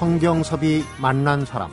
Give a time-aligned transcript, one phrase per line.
[0.00, 1.70] 성경섭이 만난 사람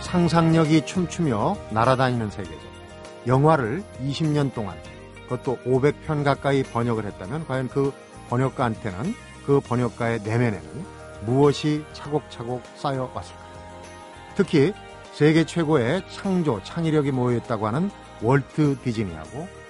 [0.00, 2.58] 상상력이 춤추며 날아다니는 세계죠.
[3.26, 4.78] 영화를 20년 동안
[5.28, 7.92] 그것도 500편 가까이 번역을 했다면 과연 그
[8.30, 9.14] 번역가한테는
[9.44, 10.62] 그 번역가의 내면에는
[11.26, 13.52] 무엇이 차곡차곡 쌓여 왔을까요?
[14.34, 14.72] 특히
[15.12, 17.90] 세계 최고의 창조, 창의력이 모여있다고 하는
[18.22, 19.63] 월트 디즈니하고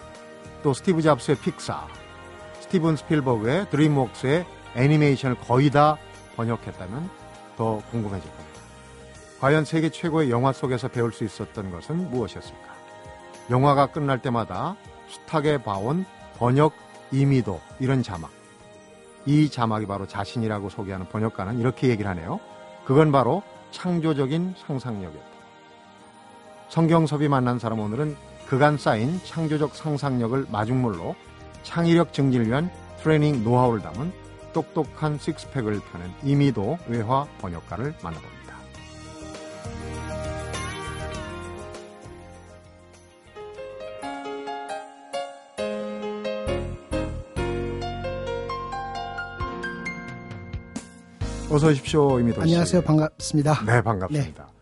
[0.64, 1.86] 또 스티브 잡스의 픽사,
[2.60, 5.98] 스티븐 스필버그의 드림웍스의 애니메이션을 거의 다
[6.36, 7.10] 번역했다면
[7.58, 8.60] 더 궁금해질 겁니다.
[9.40, 12.74] 과연 세계 최고의 영화 속에서 배울 수 있었던 것은 무엇이었을까?
[13.50, 14.74] 영화가 끝날 때마다
[15.08, 16.06] 숱하게 봐온
[16.38, 16.72] 번역
[17.12, 18.30] 이미도 이런 자막.
[19.26, 22.40] 이 자막이 바로 자신이라고 소개하는 번역가는 이렇게 얘기를 하네요.
[22.86, 25.28] 그건 바로 창조적인 상상력이었다.
[26.70, 28.16] 성경섭이 만난 사람 오늘은
[28.46, 31.14] 그간 쌓인 창조적 상상력을 마중물로
[31.62, 32.70] 창의력 증진을 위한
[33.02, 34.12] 트레이닝 노하우를 담은
[34.52, 38.44] 똑똑한 식스팩을 펴는 이미도 외화 번역가를 만나봅니다.
[51.50, 52.40] 어서 오십시오, 이미도 씨.
[52.42, 52.82] 안녕하세요.
[52.82, 53.64] 반갑습니다.
[53.64, 54.53] 네, 반갑습니다.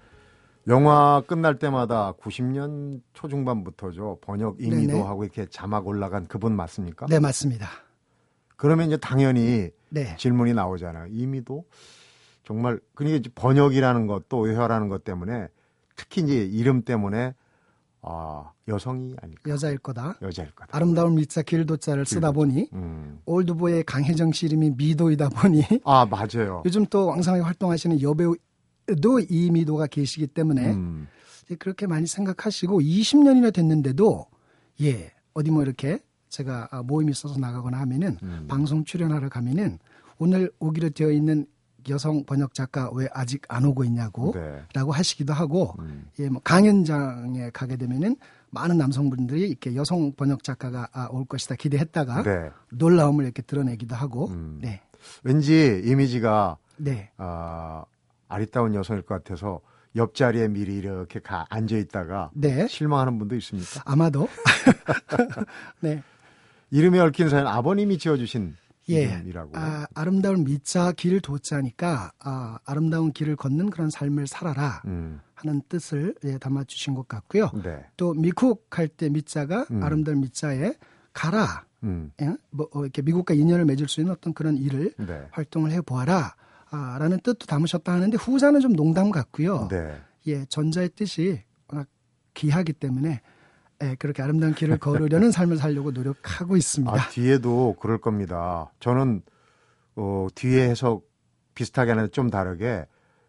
[0.69, 4.19] 영화 끝날 때마다 90년 초중반부터죠.
[4.21, 5.01] 번역 이미도 네네.
[5.03, 7.07] 하고 이렇게 자막 올라간 그분 맞습니까?
[7.07, 7.69] 네, 맞습니다.
[8.57, 10.17] 그러면 이제 당연히 네.
[10.17, 11.07] 질문이 나오잖아요.
[11.11, 11.65] 이미도
[12.45, 15.49] 정말 그러니까 이제 번역이라는 것또 외화라는 것 때문에
[15.97, 17.35] 특히 이제 이름 때문에
[18.05, 19.49] 아, 여성이 아닐까?
[19.49, 20.17] 여자일 거다.
[20.23, 20.77] 여자일 거다.
[20.77, 23.21] 아름다운 미자 길도자를 쓰다 보니 음.
[23.27, 26.63] 올드보이의 강혜정 씨 이름이 미도이다 보니 아, 맞아요.
[26.67, 28.35] 요즘 또 왕성하게 활동하시는 여배우
[29.01, 31.09] 도 이미도가 계시기 때문에 음.
[31.59, 34.27] 그렇게 많이 생각하시고 20년이나 됐는데도
[34.81, 38.47] 예 어디 뭐 이렇게 제가 아, 모임이 있어서 나가거나 하면은 음.
[38.49, 39.79] 방송 출연하러 가면은
[40.19, 41.47] 오늘 오기로 되어 있는
[41.89, 44.63] 여성 번역 작가 왜 아직 안 오고 있냐고 네.
[44.73, 46.09] 라고 하시기도 하고 음.
[46.21, 48.17] 예, 뭐 강연장에 가게 되면은
[48.51, 52.51] 많은 남성분들이 이렇게 여성 번역 작가가 아, 올 것이다 기대했다가 네.
[52.71, 54.59] 놀라움을 이렇게 드러내기도 하고 음.
[54.63, 54.81] 네.
[55.25, 57.11] 왠지 이미지가 네.
[57.17, 57.85] 아,
[58.33, 59.61] 아리따운 여성일 것 같아서
[59.95, 62.67] 옆자리에 미리 이렇게 가 앉아 있다가 네.
[62.67, 63.83] 실망하는 분도 있습니까?
[63.85, 64.27] 아마도
[65.81, 66.03] 네.
[66.71, 68.57] 이름에 얽힌 사연 아버님이 지어주신
[68.89, 69.03] 예.
[69.03, 69.51] 이름이라고.
[69.55, 76.15] 아, 아름다운 미자 길 도자니까 아, 아름다운 길을 걷는 그런 삶을 살아라 음, 하는 뜻을
[76.25, 77.51] 예, 담아 주신 것 같고요.
[77.63, 77.85] 네.
[77.97, 79.83] 또 미국 할 때 미자가 음.
[79.83, 80.75] 아름다운 미자에
[81.13, 81.65] 가라.
[81.85, 82.35] 음, 예?
[82.51, 85.27] 뭐 어, 이렇게 미국과 인연을 맺을 수 있는 어떤 그런 일을 네.
[85.33, 86.35] 활동을 해 보아라.
[86.73, 89.69] 아, 라는 뜻도 담으셨다 하는데 후자는 좀 농담 같고요.
[89.71, 89.95] 네.
[90.27, 91.87] 예, 전자의 뜻이 워낙
[92.35, 93.21] 귀하기 때문에
[93.83, 96.93] 예, 그렇게 아름다운 길을 걸으려는 삶을 살려고 노력하고 있습니다.
[96.95, 98.73] 아, 뒤에도 그럴 겁니다.
[98.81, 99.21] 저는
[99.97, 101.05] 어, 뒤에 해석
[101.55, 102.87] 비슷하게 하는데 좀 다르게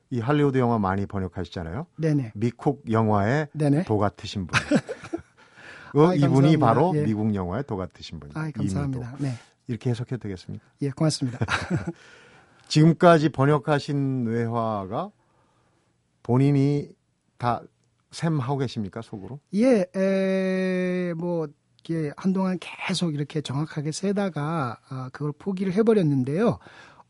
[0.09, 1.87] 이 할리우드 영화 많이 번역하시잖아요.
[1.97, 2.31] 네네.
[2.35, 3.83] 미국 영화의 네네.
[3.83, 4.57] 도 같으신 분.
[5.91, 6.65] 그 아이, 이분이 감사합니다.
[6.65, 7.03] 바로 예.
[7.03, 8.39] 미국 영화의 도 같으신 분이에요.
[8.39, 9.15] 아, 감사합니다.
[9.19, 9.33] 네.
[9.67, 10.63] 이렇게 해석해도 되겠습니까?
[10.81, 11.39] 예, 고맙습니다.
[12.73, 15.11] 지금까지 번역하신 외화가
[16.23, 16.89] 본인이
[17.37, 17.61] 다
[18.09, 19.39] 샘하고 계십니까 속으로?
[19.53, 21.47] 예, 에, 뭐,
[21.79, 26.57] 이게 한동안 계속 이렇게 정확하게 세다가 아, 그걸 포기를 해버렸는데요.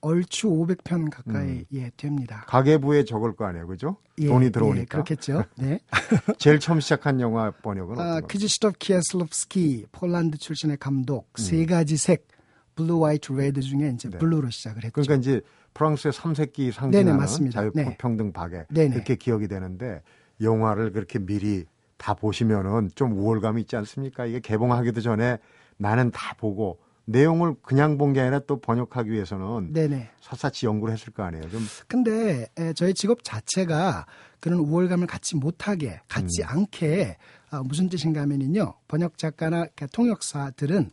[0.01, 1.65] 얼추 500편 가까이 음.
[1.71, 2.43] 예 됩니다.
[2.47, 3.95] 가계부에 적을 거 아니에요, 그죠?
[4.19, 4.85] 예, 돈이 예, 들어오니까.
[4.97, 5.45] 그렇겠죠.
[5.55, 5.79] 네.
[6.39, 8.27] 제일 처음 시작한 영화 번역은 아, 어떤 거?
[8.27, 11.41] 크지스토프 키에슬롭스키 폴란드 출신의 감독 음.
[11.41, 12.27] 세 가지 색
[12.75, 14.17] 블루, 화이트, 레드 중에 이제 네.
[14.17, 14.93] 블루로 시작을 했죠.
[14.93, 15.41] 그러니까 이제
[15.73, 17.11] 프랑스의 삼색기 상징하는.
[17.51, 18.31] 자유평등
[18.69, 18.95] 네네.
[18.95, 20.01] 이렇게 기억이 되는데
[20.41, 21.65] 영화를 그렇게 미리
[21.97, 24.25] 다 보시면은 좀 우월감이 있지 않습니까?
[24.25, 25.37] 이게 개봉하기도 전에
[25.77, 30.09] 나는 다 보고 내용을 그냥 본 게 아니라 또 번역하기 위해서는 네네.
[30.21, 31.49] 샅샅이 연구를 했을 거 아니에요.
[31.49, 34.05] 좀 근데 에, 저희 직업 자체가
[34.39, 36.47] 그런 우월감을 갖지 못하게 갖지 음.
[36.47, 37.17] 않게
[37.49, 40.91] 아, 무슨 뜻인가 하면은요 번역 작가나 통역사들은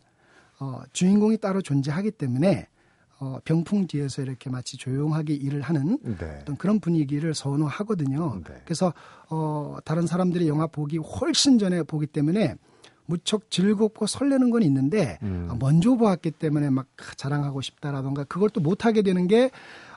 [0.61, 2.67] 어, 주인공이 따로 존재하기 때문에
[3.19, 6.39] 어, 병풍 뒤에서 이렇게 마치 조용하게 일을 하는 네.
[6.41, 8.41] 어떤 그런 분위기를 선호하거든요.
[8.47, 8.61] 네.
[8.63, 8.93] 그래서
[9.29, 12.55] 어, 다른 사람들이 영화 보기 훨씬 전에 보기 때문에
[13.07, 15.47] 무척 즐겁고 설레는 건 있는데 음.
[15.49, 16.87] 아, 먼저 보았기 때문에 막
[17.17, 19.49] 자랑하고 싶다라던가 그걸 또 못하게 되는 게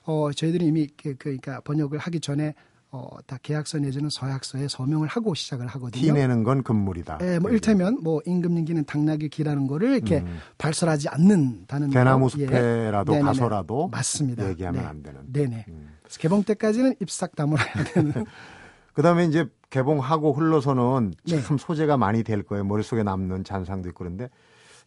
[0.05, 2.55] 어, 저희들이 이미 그, 그러니까 번역을 하기 전에
[2.95, 6.01] 어, 다 계약서 내지는 서약서에 서명을 하고 시작을 하거든요.
[6.01, 7.19] 티 내는 건 금물이다.
[7.23, 10.39] 예, 뭐 일테면 뭐 임금님기는 당나귀 기라는 거를 이렇게 음.
[10.59, 12.39] 발설하지 않는다는 대나무 거.
[12.39, 12.47] 예.
[12.47, 13.27] 숲에라도 네네네.
[13.27, 14.49] 가서라도 맞습니다.
[14.49, 14.87] 얘기하면 네.
[14.87, 15.21] 안 되는.
[15.33, 15.65] 네네.
[15.71, 15.89] 음.
[16.05, 18.13] 그래서 개봉 때까지는 입싹 다물어야 되는.
[18.95, 21.43] 그다음에 이제 개봉하고 흘러서는 네.
[21.43, 22.63] 참 소재가 많이 될 거예요.
[22.63, 24.31] 머릿속에 남는 잔상도 있고 그런데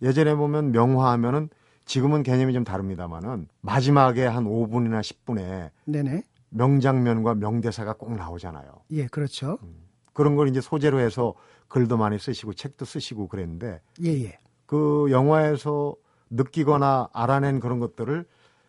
[0.01, 1.49] 예전에 보면 명화하면은
[1.83, 6.23] 지금은 개념이 좀 다릅니다만은 마지막에 한 5분이나 10분에 네네.
[6.49, 8.71] 명장면과 명대사가 꼭 나오잖아요.
[8.91, 9.59] 예, 그렇죠.
[10.13, 11.35] 그런 걸 이제 소재로 해서
[11.67, 14.39] 글도 많이 쓰시고 책도 쓰시고 그랬는데 예, 예.
[14.65, 15.95] 그 영화에서
[16.29, 18.25] 느끼거나 알아낸 그런 것들을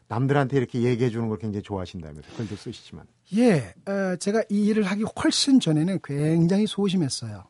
[0.09, 5.05] 남들한테 이렇게 얘기해 주는 걸 굉장히 좋아하신다면서 글도 쓰시지만 예, 어, 제가 이 일을 하기
[5.23, 7.45] 훨씬 전에는 굉장히 소심했어요.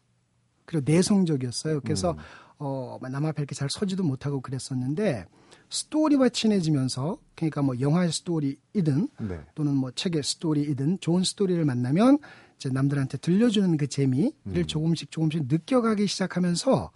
[0.64, 1.80] 그리고 내성적이었어요.
[1.80, 2.16] 그래서
[2.58, 5.26] 어, 남 앞에 이렇게 잘 서지도 못하고 그랬었는데
[5.70, 9.40] 스토리와 친해지면서 그러니까 뭐 영화의 스토리이든 네.
[9.54, 12.18] 또는 뭐 책의 스토리이든 좋은 스토리를 만나면
[12.56, 16.90] 이제 남들한테 들려주는 그 재미를 조금씩 조금씩 느껴가기 시작하면서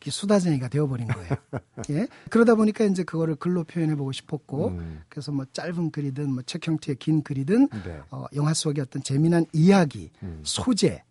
[0.00, 1.30] 이게 수다쟁이가 되어버린 거예요.
[1.90, 2.08] 예.
[2.28, 5.02] 그러다 보니까 이제 그거를 글로 표현해보고 싶었고, 음.
[5.08, 8.00] 그래서 뭐 짧은 글이든 뭐 책 형태의 긴 글이든 네.
[8.10, 10.40] 어, 영화 속의 어떤 재미난 이야기, 음.
[10.42, 11.04] 소재,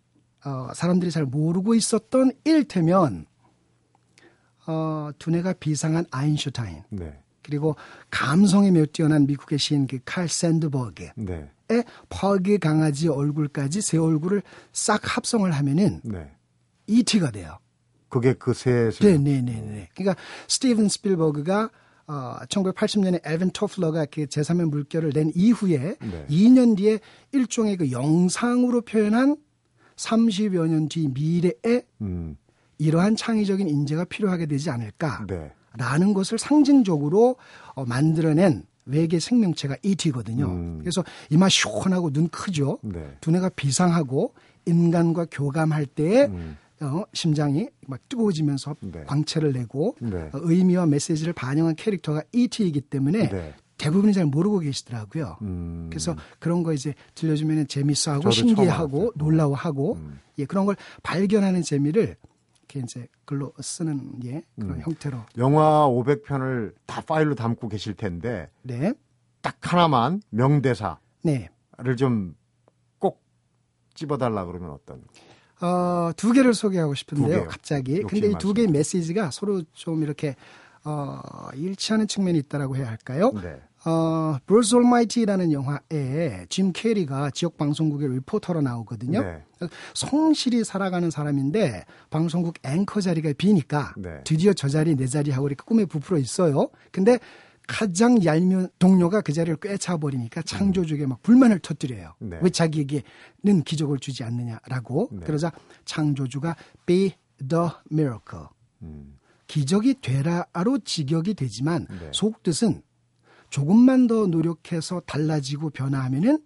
[0.44, 3.26] 어, 사람들이 잘 모르고 있었던 일테면
[4.66, 7.18] 어, 두뇌가 비상한 아인슈타인 네.
[7.42, 7.76] 그리고
[8.10, 11.50] 감성에 매우 뛰어난 미국의 시인 그 칼 샌드버그의 네.
[12.08, 16.30] 퍼그 강아지 얼굴까지 세 얼굴을 싹 합성을 하면은 네.
[16.86, 17.58] E.T.가 돼요.
[18.08, 19.88] 그게 그 셋을 네, 네, 네, 네.
[19.94, 21.70] 그러니까 스티븐 스필버그가
[22.06, 26.26] 어, 1980년에 앨빈 토플러가 그 제3의 물결을 낸 이후에 네.
[26.28, 27.00] 2년 뒤에
[27.32, 29.36] 일종의 그 영상으로 표현한
[29.96, 32.36] 30여 년 뒤 미래에 음.
[32.78, 35.26] 이러한 창의적인 인재가 필요하게 되지 않을까.
[35.26, 35.52] 네.
[35.76, 37.36] 라는 것을 상징적으로
[37.74, 40.46] 어, 만들어낸 외계 생명체가 ET거든요.
[40.46, 40.78] 음.
[40.80, 42.78] 그래서 이마 시원하고 눈 크죠.
[42.82, 43.16] 네.
[43.20, 44.34] 두뇌가 비상하고
[44.66, 46.56] 인간과 교감할 때에 음.
[46.80, 49.04] 어, 심장이 막 뜨거워지면서 네.
[49.06, 50.28] 광채를 내고 네.
[50.32, 53.54] 어, 의미와 메시지를 반영한 캐릭터가 ET이기 때문에 네.
[53.78, 55.38] 대부분이 잘 모르고 계시더라고요.
[55.42, 55.86] 음.
[55.90, 59.12] 그래서 그런 거 이제 들려주면 재밌어하고 알았어요.
[59.16, 60.20] 놀라워하고 음.
[60.38, 62.16] 예 그런 걸 발견하는 재미를
[62.74, 64.80] 이렇게 이제 글로 쓰는 예 그런 음.
[64.80, 68.92] 형태로 영화 500편을 다 파일로 담고 계실 텐데 네
[69.40, 71.50] 딱 하나만 명대사를 네.
[71.98, 73.22] 좀꼭
[73.94, 75.04] 집어달라 그러면 어떤?
[75.60, 77.46] 어, 두 개를 소개하고 두 싶은데요.
[77.46, 78.00] 갑자기.
[78.02, 78.68] 근데 이 두 개의.
[78.68, 80.34] 메시지가 서로 좀 이렇게
[80.82, 81.20] 어,
[81.54, 83.32] 일치하는 측면이 있다라고 해야 할까요?
[83.42, 83.60] 네.
[83.86, 89.22] 어, 브루스 올마이티라는 영화에 짐 캐리가 지역 방송국의 리포터로 나오거든요.
[89.22, 89.42] 네.
[89.94, 94.20] 성실히 살아가는 사람인데 방송국 앵커 자리가 비니까 네.
[94.24, 96.70] 드디어 저 자리 내 자리 하고 이렇게 꿈에 부풀어 있어요.
[96.92, 97.18] 근데
[97.66, 102.14] 가장 얄미운 동료가 그 자리를 꿰차 버리니까 창조주에게 막 불만을 터뜨려요.
[102.18, 102.38] 네.
[102.42, 105.20] 왜 자기에게는 기적을 주지 않느냐라고 네.
[105.26, 105.52] 그러자
[105.84, 106.56] 창조주가
[106.86, 107.14] be
[107.46, 108.46] the miracle
[108.82, 109.18] 음.
[109.46, 112.10] 기적이 되라로 직역이 되지만 네.
[112.12, 112.82] 속뜻은
[113.58, 116.40] 조금만 더 노력해서 달라지고 변화하면은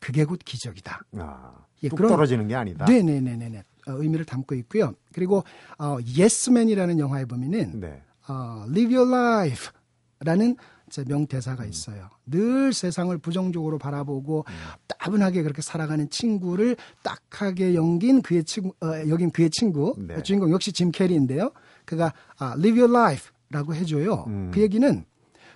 [0.00, 1.02] 그게 곧 기적이다.
[1.18, 1.52] 아,
[1.84, 2.86] 예, 뚝 그런- 떨어지는 게 아니다.
[2.86, 3.58] 네네네네네.
[3.86, 4.94] 어, 의미를 담고 있고요.
[5.12, 5.44] 그리고
[5.78, 8.02] 어, Yesman이라는 영화에 보면은 네.
[8.26, 10.56] 어, Live Your Life라는
[10.90, 12.08] 제 명대사가 있어요.
[12.26, 14.44] 늘 세상을 부정적으로 바라보고
[14.88, 20.20] 따분하게 그렇게 살아가는 친구를 딱하게 연긴 그의 친구, 어, 여긴 그의 친구 네.
[20.24, 21.52] 주인공 역시 짐 캐리인데요.
[21.84, 24.24] 그가 아, Live Your Life라고 해줘요.
[24.26, 24.50] 음.
[24.52, 25.04] 그 얘기는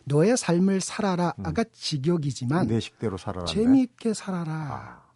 [0.09, 3.47] 너의 삶을 살아라가 직역이지만 내 식대로 살아라.
[3.47, 4.53] 재미있게 살아라.
[4.53, 5.09] 아.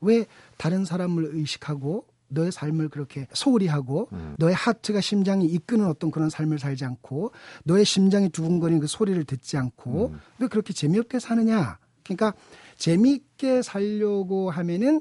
[0.00, 4.34] 왜 다른 사람을 의식하고 너의 삶을 그렇게 소홀히 하고 음.
[4.38, 7.32] 너의 하트가 심장이 이끄는 어떤 그런 삶을 살지 않고
[7.64, 10.20] 너의 심장이 두근거리는 그 소리를 듣지 않고 음.
[10.38, 11.78] 왜 그렇게 재미없게 사느냐?
[12.02, 12.34] 그러니까
[12.76, 15.00] 재미있게 살려고 하면은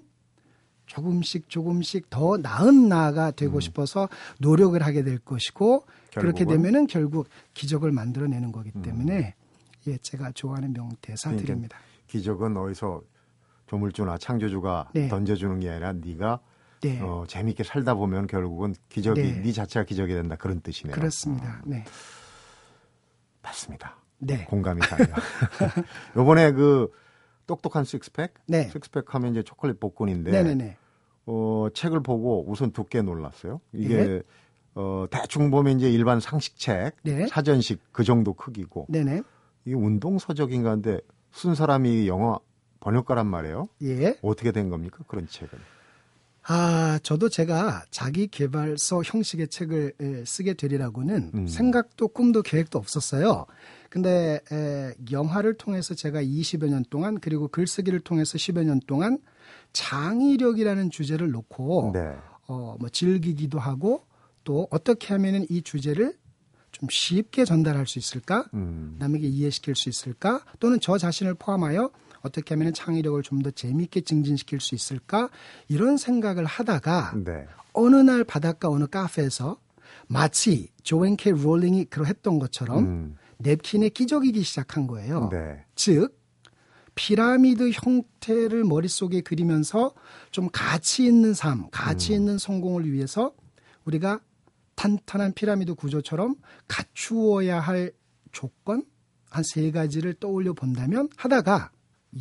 [0.85, 4.07] 조금씩 조금씩 더 나은 나가 되고 싶어서
[4.39, 5.85] 노력을 하게 될 것이고
[6.21, 6.47] 그렇게 음.
[6.47, 6.63] 결국은?
[6.63, 9.35] 되면은 결국 기적을 만들어내는 거기 때문에
[9.87, 11.77] 예 제가 좋아하는 명대사 그러니까 드립니다.
[12.07, 13.01] 기적은 어디서
[13.67, 15.07] 조물주나 창조주가 네.
[15.07, 16.39] 던져주는 게 아니라 네가
[16.81, 16.99] 네.
[17.01, 19.41] 어, 재미있게 살다 보면 결국은 기적이 네.
[19.41, 20.95] 네, 자체가 기적이 된다 그런 뜻이네요.
[20.95, 21.61] 그렇습니다.
[21.65, 21.83] 네.
[23.41, 23.95] 맞습니다.
[24.19, 24.45] 네.
[24.45, 25.05] 공감이 가요.
[26.15, 26.91] 요번에 그
[27.47, 28.69] 똑똑한 식스팩, 네.
[28.69, 30.77] 식스팩 하면 이제 초콜릿 복근인데 네네네.
[31.27, 33.61] 어, 책을 보고 우선 두께 놀랐어요.
[33.73, 34.21] 이게 네.
[34.75, 37.27] 어, 대충 보면 이제 일반 상식책, 네.
[37.27, 39.21] 사전식 그 정도 크기고 네네.
[39.65, 40.99] 이게 운동 서적인가 한데
[41.31, 42.39] 쓴 사람이 영어
[42.81, 43.67] 번역가란 말이에요.
[43.83, 44.17] 예.
[44.21, 44.99] 어떻게 된 겁니까?
[45.07, 45.57] 그런 책은.
[46.47, 51.47] 아, 저도 제가 자기 개발서 형식의 책을 에, 쓰게 되리라고는 음.
[51.47, 53.47] 생각도 꿈도 계획도 없었어요.
[53.89, 59.17] 근데 에, 영화를 통해서 제가 20여 년 동안 그리고 글쓰기를 통해서 10여 년 동안
[59.73, 62.15] 창의력이라는 주제를 놓고 네.
[62.47, 64.03] 어, 뭐 즐기기도 하고
[64.45, 66.15] 또 어떻게 하면은 이 주제를
[66.71, 68.45] 좀 쉽게 전달할 수 있을까?
[68.53, 68.95] 음.
[68.99, 70.43] 남에게 이해시킬 수 있을까?
[70.59, 75.29] 또는 저 자신을 포함하여 어떻게 하면 창의력을 좀 더 재미있게 증진시킬 수 있을까?
[75.67, 77.47] 이런 생각을 하다가 네.
[77.73, 79.57] 어느 날 바닷가 어느 카페에서
[80.07, 83.15] 마치 조앤 케 롤링이 그러했던 것처럼 음.
[83.37, 85.29] 냅킨에 끼적이기 시작한 거예요.
[85.31, 85.63] 네.
[85.75, 86.19] 즉
[86.95, 89.93] 피라미드 형태를 머릿속에 그리면서
[90.31, 92.19] 좀 가치 있는 삶, 가치 음.
[92.19, 93.33] 있는 성공을 위해서
[93.85, 94.19] 우리가
[94.75, 96.35] 탄탄한 피라미드 구조처럼
[96.67, 97.91] 갖추어야 할
[98.31, 98.83] 조건
[99.35, 101.71] 한 세 가지를 떠올려 본다면 하다가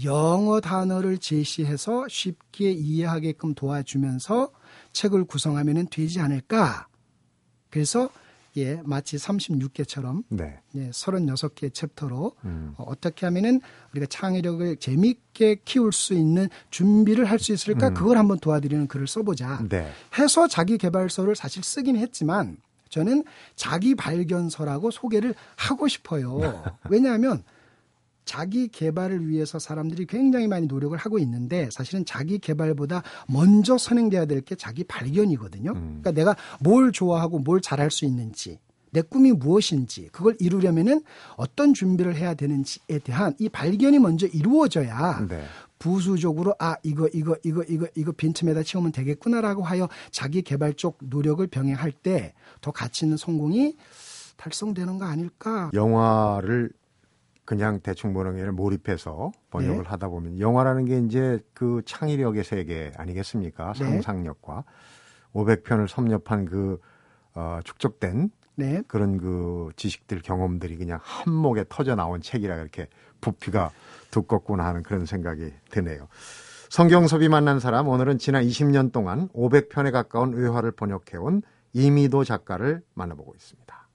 [0.05, 4.51] 영어 단어를 제시해서 쉽게 이해하게끔 도와주면서
[4.93, 6.89] 책을 구성하면 되지 않을까.
[7.71, 8.11] 그래서
[8.57, 10.61] 예, 마치 36개처럼 네.
[10.77, 12.75] 예, 36개의 챕터로 음.
[12.77, 13.61] 어, 어떻게 하면은
[13.93, 17.95] 우리가 창의력을 재미있게 키울 수 있는 준비를 할 수 있을까 음.
[17.95, 19.91] 그걸 한번 도와드리는 글을 써보자 네.
[20.19, 22.57] 해서 자기 개발서를 사실 쓰긴 했지만
[22.89, 23.25] 저는
[23.57, 26.63] 자기 발견서라고 소개를 하고 싶어요.
[26.89, 27.43] 왜냐하면
[28.25, 34.41] 자기 개발을 위해서 사람들이 굉장히 많이 노력을 하고 있는데 사실은 자기 개발보다 먼저 선행돼야 될
[34.43, 35.71] 게 자기 발견이거든요.
[35.73, 36.01] 음.
[36.03, 38.59] 그러니까 내가 뭘 좋아하고 뭘 잘할 수 있는지
[38.91, 41.03] 내 꿈이 무엇인지 그걸 이루려면은
[41.37, 45.45] 어떤 준비를 해야 되는지에 대한 이 발견이 먼저 이루어져야 네.
[45.79, 51.45] 부수적으로 아 이거 이거 이거 이거 이거 빈틈에다 채우면 되겠구나라고 하여 자기 개발 쪽 노력을
[51.47, 53.77] 병행할 때 더 가치 있는 성공이
[54.37, 55.71] 달성되는 거 아닐까?
[55.75, 56.71] 영화를
[57.45, 59.89] 그냥 대충 보는 게 아니라 몰입해서 번역을 네.
[59.89, 63.73] 하다 보면 영화라는 게 이제 그 창의력의 세계 아니겠습니까?
[63.73, 63.79] 네.
[63.79, 64.65] 상상력과
[65.35, 66.81] 500편을 섭렵한 그
[67.35, 68.83] 어, 축적된 네.
[68.87, 72.89] 그런 그 지식들 경험들이 그냥 한 목에 터져 나온 책이라 이렇게
[73.21, 73.73] 부피가
[74.11, 76.09] 두껍구나 하는 그런 생각이 드네요.
[76.71, 83.89] 성경섭이 만난 사람 오늘은 지난 20년 동안 500편에 가까운 외화를 번역해온 이미도 작가를 만나보고 있습니다.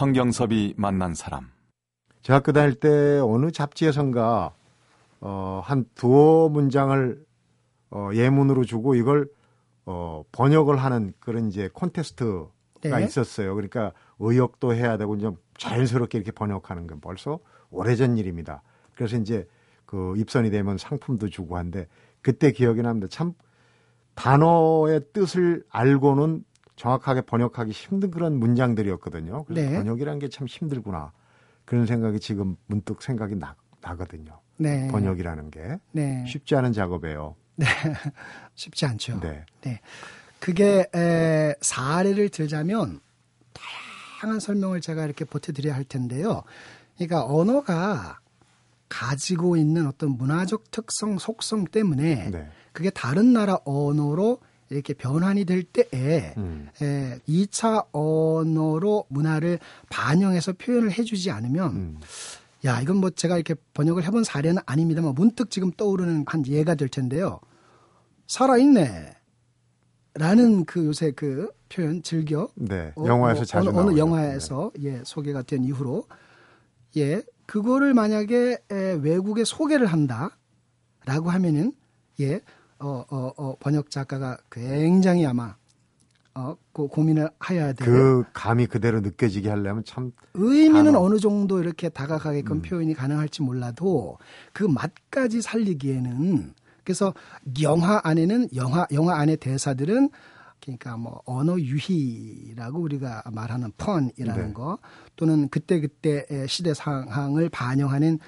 [0.00, 1.50] 성경섭이 만난 사람.
[2.22, 4.54] 제가 학교 다닐 때 어느 잡지에선가
[5.20, 7.22] 어, 한 두어 문장을
[7.90, 9.28] 어, 예문으로 주고 이걸
[9.84, 12.48] 어, 번역을 하는 그런 이제 콘테스트가
[12.80, 13.04] 네.
[13.04, 13.54] 있었어요.
[13.54, 17.38] 그러니까 의역도 해야 되고 좀 자연스럽게 이렇게 번역하는 건 벌써
[17.70, 18.62] 오래전 일입니다.
[18.94, 19.46] 그래서 이제
[19.84, 21.88] 그 입선이 되면 상품도 주고 한데
[22.22, 23.06] 그때 기억이 납니다.
[23.10, 23.34] 참
[24.14, 26.42] 단어의 뜻을 알고는
[26.80, 29.44] 정확하게 번역하기 힘든 그런 문장들이었거든요.
[29.44, 29.76] 그래서 네.
[29.76, 31.12] 번역이란 게참 힘들구나.
[31.66, 34.40] 그런 생각이 지금 문득 생각이 나, 나거든요.
[34.56, 34.88] 네.
[34.88, 36.24] 번역이라는 게 네.
[36.26, 37.36] 쉽지 않은 작업이에요.
[38.54, 39.20] 쉽지 않죠.
[39.20, 39.44] 네.
[39.60, 39.80] 네.
[40.38, 43.00] 그게 에, 사례를 들자면
[44.22, 46.44] 다양한 설명을 제가 이렇게 보태드려야 할 텐데요.
[46.96, 48.20] 그러니까 언어가
[48.88, 52.48] 가지고 있는 어떤 문화적 특성, 속성 때문에 네.
[52.72, 56.68] 그게 다른 나라 언어로 이렇게 변환이 될 때에 음.
[56.80, 59.58] 에, 2차 언어로 문화를
[59.90, 62.00] 반영해서 표현을 해주지 않으면 음.
[62.64, 66.88] 야, 이건 뭐 제가 이렇게 번역을 해본 사례는 아닙니다만 문득 지금 떠오르는 한 예가 될
[66.88, 67.40] 텐데요.
[68.26, 69.14] 살아있네.
[70.14, 72.48] 라는 그 요새 그 표현 즐겨.
[72.54, 72.92] 네.
[72.96, 73.98] 어, 영화에서 어, 자주 어느, 어느.
[73.98, 76.04] 영화에서 예, 소개가 된 이후로
[76.96, 81.72] 예, 그거를 만약에 에, 외국에 소개를 한다라고 하면은
[82.20, 82.40] 예,
[82.80, 85.54] 어, 어, 어, 번역 작가가 굉장히 아마
[86.34, 87.72] 어, 그 고민을 해야 네.
[87.74, 87.86] 돼요.
[87.86, 91.00] 그 감이 그대로 느껴지게 하려면 참 의미는 단어.
[91.00, 92.62] 어느 정도 이렇게 다가가게끔 음.
[92.62, 94.18] 표현이 가능할지 몰라도
[94.52, 97.12] 그 맛까지 살리기에는 그래서
[97.62, 100.10] 영화 안에는 영화 영화 안의 대사들은
[100.62, 104.52] 그러니까 뭐 언어 유희라고 우리가 말하는 펀이라는 네.
[104.52, 104.78] 거
[105.16, 108.18] 또는 그때 그때의 시대 상황을 반영하는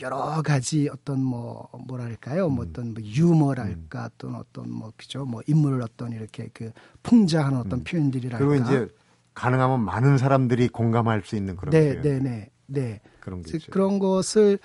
[0.00, 5.82] 여러 가지 어떤 뭐 뭐랄까요 뭐 어떤 뭐 유머랄까 또는 어떤 뭐 그죠 뭐 인물을
[5.82, 8.88] 어떤 이렇게 그 풍자하는 어떤 표현들이랄까 그리고 이제
[9.34, 12.00] 가능하면 많은 사람들이 공감할 수 있는 그런 네.
[12.00, 13.00] 네, 네, 네.
[13.20, 13.70] 그런 게 즉, 있어요.
[13.70, 14.58] 그런 것을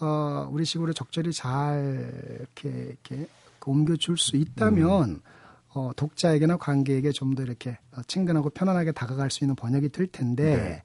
[0.00, 3.26] 어, 우리 식으로 적절히 잘 이렇게 이렇게
[3.64, 5.20] 옮겨줄 수 있다면 음.
[5.72, 10.56] 어, 독자에게나 관객에게 좀 더 이렇게 어, 친근하고 편안하게 다가갈 수 있는 번역이 될 텐데
[10.56, 10.82] 네.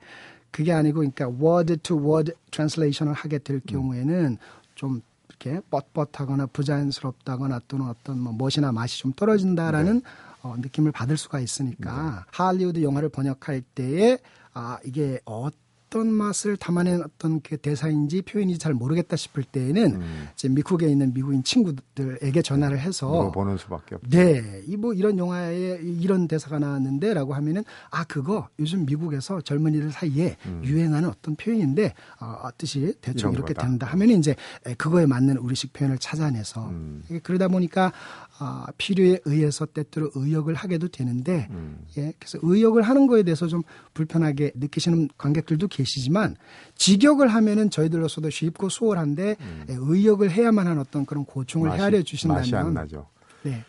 [0.55, 3.61] 그게 아니고 그러니까 word to word translation을 하게 될 음.
[3.67, 4.37] 경우에는
[4.75, 10.09] 좀 이렇게 뻣뻣하거나 부자연스럽다거나 또는 어떤 뭐 멋이나 맛이 좀 떨어진다라는 네.
[10.43, 14.17] 어, 느낌을 받을 수가 있으니까 할리우드 영화를 번역할 때에
[14.53, 15.64] 아 이게 어떤
[16.03, 20.27] 맛을 담아낸 어떤 그 대사인지 표현인지 잘 모르겠다 싶을 때에는 음.
[20.33, 24.09] 이제 미국에 있는 미국인 친구들에게 전화를 해서 물어보는 수밖에 없죠.
[24.09, 30.37] 네, 이 뭐 이런 영화에 이런 대사가 나왔는데라고 하면은 아 그거 요즘 미국에서 젊은이들 사이에
[30.63, 33.33] 유행하는 어떤 표현인데 어, 뜻이 대충 음.
[33.35, 33.53] 이렇게.
[33.55, 34.35] 된다 하면 이제
[34.77, 37.03] 그거에 맞는 우리식 표현을 찾아내서 음.
[37.23, 37.93] 그러다 보니까
[38.37, 41.85] 아, 필요에 의해서 때때로 의역을 하게도 되는데 음.
[41.97, 43.61] 예, 그래서 의역을 하는 거에 대해서 좀
[43.93, 46.35] 불편하게 느끼시는 관객들도 계시지만
[46.75, 49.29] 직역을 하면은 저희들로서도 쉽고 수월한데
[49.69, 51.71] 예, 의역을 해야만 하는 어떤 그런 고충을 음.
[51.71, 53.07] 맛이- 헤아려 맛이 안 주신다면 나죠.
[53.43, 53.63] 네.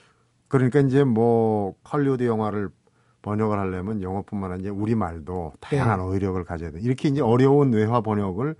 [0.48, 2.68] 그러니까 이제 뭐 헐리우드 영화를
[3.22, 6.04] 번역을 하려면 영어뿐만 아니라 우리 말도 다양한 네.
[6.04, 6.80] 어휘력을 가져야 돼.
[6.80, 8.54] 이렇게 이제 어려운 외화 번역을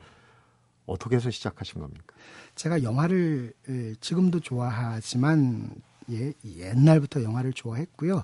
[0.87, 2.15] 어떻게 해서 시작하신 겁니까?
[2.55, 5.71] 제가 영화를 예, 지금도 좋아하지만
[6.13, 8.23] 예, 옛날부터 영화를 좋아했고요.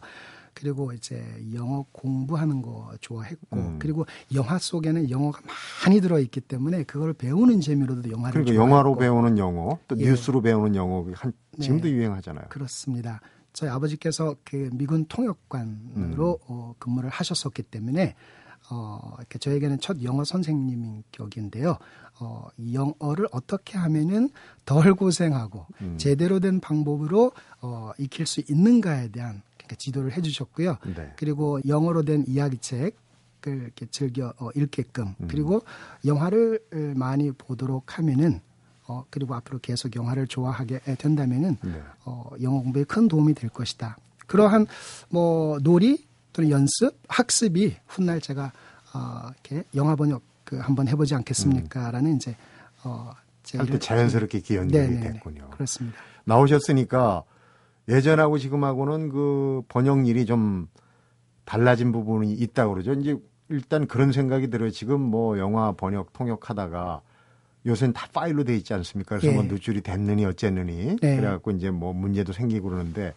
[0.54, 1.24] 그리고 이제
[1.54, 3.78] 영어 공부하는 거 좋아했고 음.
[3.78, 5.40] 그리고 영화 속에는 영어가
[5.84, 10.04] 많이 들어 있기 때문에 그걸 배우는 재미로도 영화를 그러니까 좋아했고 영화로 배우는 영어, 또 예.
[10.04, 11.94] 뉴스로 배우는 영어 한 지금도 네.
[11.94, 12.46] 유행하잖아요.
[12.48, 13.20] 그렇습니다.
[13.52, 16.46] 저희 아버지께서 그 미군 통역관으로 음.
[16.48, 18.14] 어, 근무를 하셨었기 때문에
[18.70, 21.78] 어, 이렇게 저에게는 첫 영어 선생님인 격인데요.
[22.20, 24.30] 어, 이 영어를 어떻게 하면은
[24.64, 25.98] 덜 고생하고 음.
[25.98, 30.78] 제대로 된 방법으로 어, 익힐 수 있는가에 대한 그러니까 지도를 해주셨고요.
[30.96, 31.12] 네.
[31.16, 32.92] 그리고 영어로 된 이야기책을
[33.44, 35.28] 이렇게 즐겨 어, 읽게끔 음.
[35.28, 35.62] 그리고
[36.04, 36.60] 영화를
[36.94, 38.40] 많이 보도록 하면은
[38.86, 41.82] 어, 그리고 앞으로 계속 영화를 좋아하게 된다면은 네.
[42.04, 43.96] 어, 영어 공부에 큰 도움이 될 것이다.
[44.26, 44.66] 그러한
[45.08, 48.52] 뭐 놀이 또는 연습, 학습이 훗날 제가
[48.94, 52.36] 어, 이렇게 영화 번역 그 한번 해보지 않겠습니까라는 이제
[52.84, 53.10] 어,
[53.42, 54.40] 제할때 일을- 자연스럽게
[54.88, 55.12] 네네네.
[55.14, 55.48] 됐군요.
[55.50, 55.96] 그렇습니다.
[56.24, 57.22] 나오셨으니까
[57.88, 60.68] 예전하고 지금하고는 그 번역 일이 좀
[61.44, 62.92] 달라진 부분이 있다고 그러죠.
[62.94, 63.16] 이제
[63.48, 64.70] 일단 그런 생각이 들어요.
[64.70, 67.00] 지금 뭐 영화 번역 통역하다가
[67.66, 69.16] 요새는 다 파일로 돼 있지 않습니까?
[69.18, 69.34] 그래서 예.
[69.36, 71.16] 뭐 누출이 됐느니 어쨌느니 네.
[71.16, 73.14] 그래갖고 이제 뭐 문제도 생기고 그러는데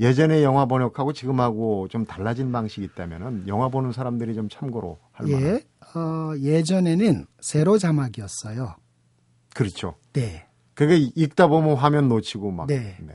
[0.00, 5.42] 예전에 영화 번역하고 지금하고 좀 달라진 방식이 있다면은 영화 보는 사람들이 좀 참고로 할 만한
[5.42, 8.76] 예, 어, 예전에는 세로 자막이었어요.
[9.54, 9.96] 그렇죠.
[10.12, 10.46] 네.
[10.74, 12.96] 그게 읽다 보면 화면 놓치고 막 네.
[13.00, 13.14] 네.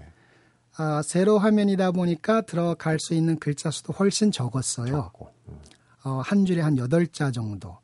[0.76, 5.12] 아, 세로 화면이다 보니까 들어갈 수 있는 글자 수도 훨씬 적었어요.
[5.48, 5.56] 음.
[6.04, 7.78] 어, 한 줄에 한 여덟 자 정도.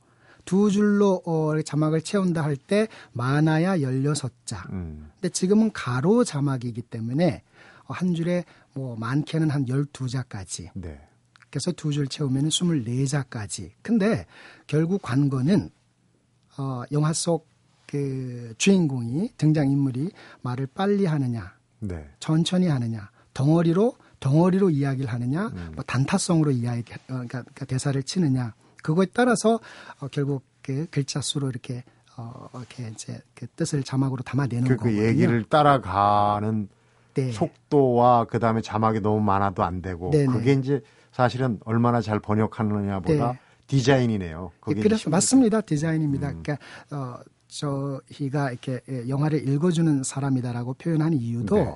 [0.43, 4.65] 두 줄로 어, 자막을 채운다 할 때 많아야 열여섯 자.
[4.71, 5.09] 음.
[5.13, 7.43] 근데 지금은 가로 자막이기 때문에
[7.85, 8.43] 어, 한 줄에
[8.79, 10.71] 뭐 많게는 한 열두 자까지.
[10.73, 10.99] 네.
[11.49, 13.73] 그래서 두 줄 채우면 스물네 자까지.
[13.81, 14.25] 근데
[14.67, 15.69] 결국 관건은
[16.57, 17.49] 어, 영화 속
[17.89, 20.11] 그 주인공이 등장 인물이
[20.43, 22.07] 말을 빨리 하느냐, 네.
[22.19, 25.71] 천천히 하느냐, 덩어리로 덩어리로 이야기를 하느냐, 음.
[25.73, 29.59] 뭐 단타성으로 이야기, 어, 그러니까, 그러니까 대사를 치느냐, 그거에 따라서
[29.99, 31.83] 어, 결국 그 글자 수로 이렇게
[32.15, 35.01] 어, 이렇게 이제 그 뜻을 자막으로 담아내는 그, 그 거거든요.
[35.01, 36.69] 얘기를 따라가는
[37.13, 37.31] 네.
[37.31, 40.27] 속도와 그 다음에 자막이 너무 많아도 안 되고 네네.
[40.27, 43.39] 그게 이제 사실은 얼마나 잘 번역하느냐보다 네.
[43.67, 44.51] 디자인이네요.
[44.53, 45.61] 예, 그게 그래서 이제 맞습니다.
[45.61, 46.29] 디자인입니다.
[46.29, 46.43] 음.
[46.43, 51.75] 그러니까 어, 저희가 이렇게 예, 영화를 읽어주는 사람이다라고 표현한 이유도 네.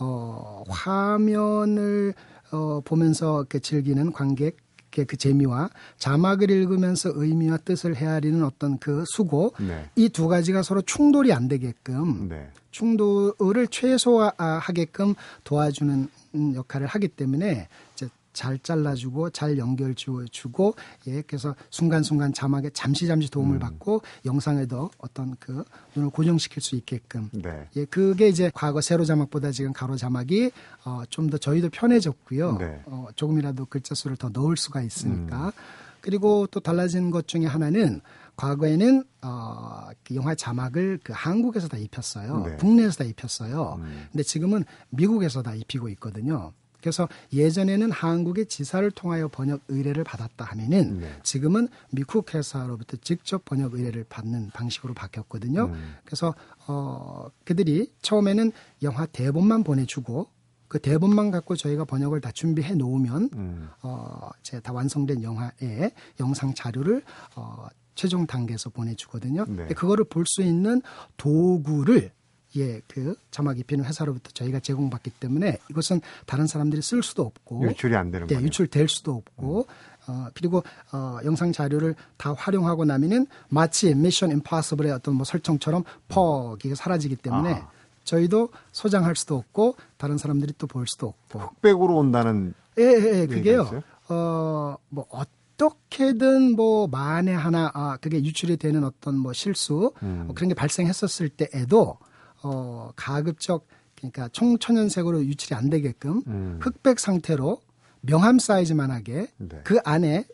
[0.00, 2.14] 어, 화면을
[2.52, 4.56] 어, 보면서 이렇게 즐기는 관객
[4.98, 9.88] 의그 재미와 자막을 읽으면서 의미와 뜻을 헤아리는 어떤 그 수고 네.
[9.96, 12.48] 이두 가지가 서로 충돌이 안 되게끔 네.
[12.70, 20.74] 충돌을 최소화하게끔 도와주는 음, 역할을 하기 때문에 이제 잘 잘라주고 잘 연결 주고
[21.08, 23.58] 예 그래서 순간순간 자막에 잠시 잠시 도움을 음.
[23.58, 25.64] 받고 영상에도 어떤 그
[25.96, 27.68] 눈을 고정시킬 수 있게끔 네.
[27.74, 30.52] 예 그게 이제 과거 세로 자막보다 지금 가로 자막이
[30.84, 32.80] 어, 좀 더 저희도 편해졌고요 네.
[32.86, 35.52] 어, 조금이라도 글자 수를 더 넣을 수가 있으니까 음.
[36.00, 38.00] 그리고 또 달라진 것 중에 하나는
[38.36, 42.44] 과거에는 어, 그 영화 자막을 그 한국에서 다 입혔어요.
[42.46, 42.56] 네.
[42.56, 43.78] 국내에서 다 입혔어요.
[43.80, 44.06] 음.
[44.12, 46.52] 근데 지금은 미국에서 다 입히고 있거든요.
[46.80, 51.18] 그래서 예전에는 한국의 지사를 통하여 번역 의뢰를 받았다 하면은 네.
[51.22, 55.66] 지금은 미국 회사로부터 직접 번역 의뢰를 받는 방식으로 바뀌었거든요.
[55.66, 55.94] 음.
[56.04, 56.34] 그래서
[56.66, 60.28] 어 그들이 처음에는 영화 대본만 보내주고
[60.68, 63.68] 그 대본만 갖고 저희가 번역을 다 준비해 놓으면 음.
[63.82, 67.02] 어, 이제 다 완성된 영화의 영상 자료를
[67.36, 69.44] 어, 최종 단계에서 보내주거든요.
[69.48, 69.56] 네.
[69.56, 70.82] 근데 그거를 볼 수 있는
[71.16, 72.12] 도구를
[72.58, 77.94] 예, 그 자막 입히는 회사로부터 저희가 제공받기 때문에 이것은 다른 사람들이 쓸 수도 없고 유출이
[77.96, 78.46] 안 되는 네, 거예요.
[78.46, 79.66] 유출될 수도 없고
[80.06, 86.56] 어, 그리고 어, 영상 자료를 다 활용하고 나면은 마치 미션 임파서블의 어떤 뭐 설정처럼 퍽
[86.64, 87.70] 이게 사라지기 때문에 아.
[88.04, 93.26] 저희도 소장할 수도 없고 다른 사람들이 또 볼 수도 없고 흑백으로 온다는 예, 예, 예,
[93.26, 93.82] 그게요.
[94.08, 100.22] 어, 뭐 어떻게든 뭐 만에 하나 아 그게 유출이 되는 어떤 뭐 실수 음.
[100.26, 101.98] 뭐 그런 게 발생했었을 때에도
[102.42, 106.58] 어 가급적 그러니까 총천연색으로 유출이 안 되게끔 음.
[106.62, 107.60] 흑백 상태로
[108.00, 109.60] 명함 사이즈만하게 네.
[109.64, 110.24] 그 안에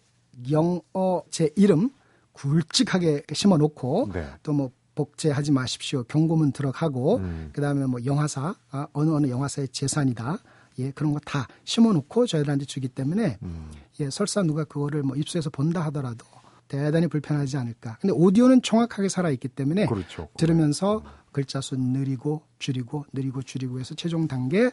[0.50, 1.90] 영어 제 이름
[2.32, 4.26] 굵직하게 심어 놓고 네.
[4.42, 6.04] 또뭐 복제하지 마십시오.
[6.04, 7.50] 경고문 들어가고 음.
[7.52, 10.38] 그다음에 뭐 영화사 아, 어느 어느 영화사의 재산이다.
[10.80, 13.70] 예, 그런 거 다 심어 놓고 저희들한테 주기 때문에 음.
[14.00, 16.26] 예, 설사 누가 그거를 뭐 입수해서 본다 하더라도
[16.68, 17.98] 대단히 불편하지 않을까.
[18.00, 20.28] 근데 오디오는 정확하게 살아 있기 때문에 그렇죠.
[20.36, 21.02] 들으면서
[21.34, 24.70] 글자 수 느리고 줄이고 느리고 줄이고 해서 최종 단계 에,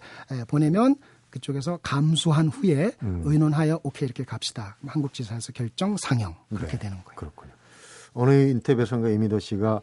[0.47, 0.95] 보내면
[1.32, 3.24] 그쪽에서 감수한 후에 음.
[3.26, 4.78] 의논하여 오케이 이렇게 갑시다.
[4.86, 6.80] 한국지사에서 결정 상영 그렇게 네.
[6.80, 7.15] 되는 거예요.
[7.15, 7.52] 그렇군요.
[8.13, 9.82] 어느 인터뷰에서인가 이미도 씨가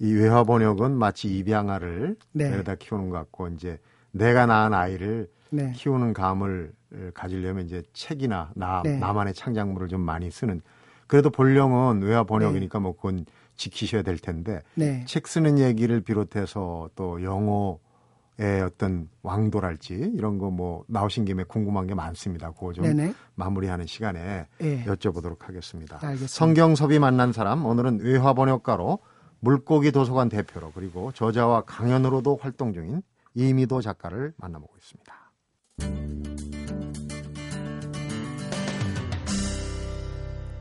[0.00, 2.50] 이 외화 번역은 마치 입양아를 네.
[2.50, 3.78] 내려다 키우는 것 같고 이제
[4.10, 5.72] 내가 낳은 아이를 네.
[5.76, 6.72] 키우는 감을
[7.14, 8.98] 가지려면 이제 책이나 나, 네.
[8.98, 10.60] 나만의 창작물을 좀 많이 쓰는
[11.06, 13.26] 그래도 본령은 외화 번역이니까 뭐 그건
[13.56, 15.04] 지키셔야 될 텐데 네.
[15.06, 21.94] 책 쓰는 얘기를 비롯해서 또 영어의 어떤 왕도랄지 이런 거 뭐 나오신 김에 궁금한 게
[21.94, 22.50] 많습니다.
[22.52, 23.12] 그거 좀 네네.
[23.34, 24.84] 마무리하는 시간에 예.
[24.84, 25.96] 여쭤보도록 하겠습니다.
[25.96, 26.26] 알겠습니다.
[26.28, 28.98] 성경섭이 만난 사람 오늘은 외화 번역가로
[29.40, 33.02] 물고기 도서관 대표로 그리고 저자와 강연으로도 활동 중인
[33.34, 35.14] 이미도 작가를 만나보고 있습니다.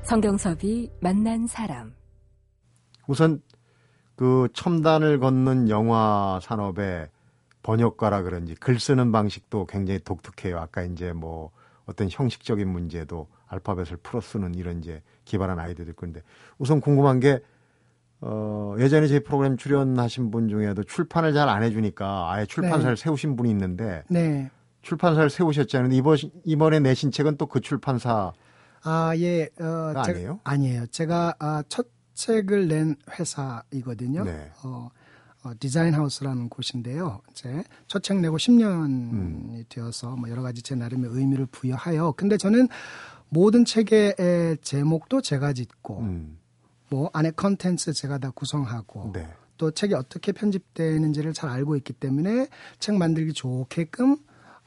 [0.03, 1.93] 성경섭이 만난 사람.
[3.07, 3.41] 우선
[4.15, 7.09] 그 첨단을 걷는 영화 산업의
[7.63, 10.57] 번역가라 그런지 글 쓰는 방식도 굉장히 독특해요.
[10.59, 11.51] 아까 이제 뭐
[11.85, 16.21] 어떤 형식적인 문제도 알파벳을 풀어 쓰는 이런 이제 기발한 아이디어도 있고 근데
[16.57, 17.39] 우선 궁금한 게
[18.21, 23.49] 어, 예전에 저희 프로그램 출연하신 분 중에도 출판을 잘 안 해주니까 아예 출판사를 세우신 분이
[23.51, 24.49] 있는데 네.
[24.81, 25.91] 출판사를 세우셨잖아요.
[25.93, 28.31] 이번, 이번에 내신 책은 또 그 출판사
[28.83, 29.49] 아, 예.
[29.59, 30.39] 어, 가 제가- 아니에요?
[30.43, 30.87] 아니에요.
[30.87, 34.23] 제가 아, 첫 책을 낸 회사이거든요.
[34.23, 34.51] 네.
[34.63, 34.89] 어,
[35.43, 37.21] 어, 디자인 하우스라는 곳인데요.
[37.29, 39.63] 이제 첫 책 내고 10년이 음.
[39.69, 42.67] 되어서 뭐 여러 가지 제 나름의 의미를 부여하여 근데 저는
[43.29, 46.37] 모든 책의 에, 제목도 제가 짓고 음,
[46.89, 49.27] 뭐 안에 컨텐츠 제가 다 구성하고 네.
[49.57, 52.47] 또 책이 어떻게 편집되는지를 잘 알고 있기 때문에
[52.79, 54.17] 책 만들기 좋게끔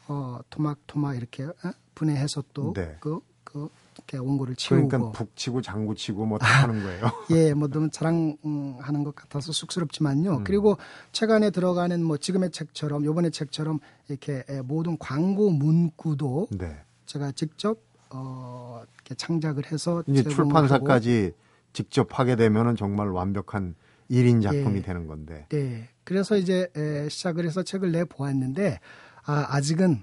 [0.09, 1.55] 어 토막토막 이렇게 어?
[1.95, 2.97] 분해해서 또 네.
[3.01, 3.69] 그, 그
[4.09, 7.03] 이렇게 원고를 치우고 그러니까 북치고 장구치고 뭐 다 하는 거예요.
[7.31, 10.39] 예, 뭐 너무 자랑하는 것 같아서 쑥스럽지만요.
[10.39, 10.45] 음.
[10.45, 10.79] 그리고
[11.13, 16.81] 책 안에 들어가는 뭐 지금의 책처럼 요번의 책처럼 이렇게 에, 모든 광고 문구도 네.
[17.07, 21.33] 제가 직접 어 이렇게 창작을 해서 이제 출판사까지
[21.75, 23.75] 직접 하게 되면은 정말 완벽한
[24.11, 24.83] 1인 작품이 예.
[24.83, 25.47] 되는 건데.
[25.51, 25.89] 네.
[26.05, 28.81] 그래서 이제 에, 시작을 해서 책을 내 보았는데
[29.25, 30.03] 아, 아직은